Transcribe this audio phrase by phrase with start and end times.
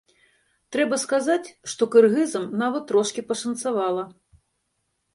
[0.75, 4.03] Трэба сказаць, што кыргызам нават трошкі пашанцавала.